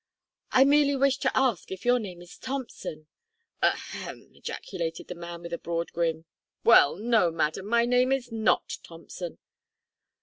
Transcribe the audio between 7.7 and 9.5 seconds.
name is not Thompson."